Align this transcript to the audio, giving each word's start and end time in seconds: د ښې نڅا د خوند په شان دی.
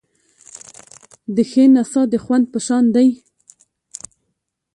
د 1.35 1.37
ښې 1.49 1.63
نڅا 1.73 2.01
د 2.11 2.13
خوند 2.23 2.45
په 2.53 2.59
شان 2.65 2.85
دی. 2.95 3.07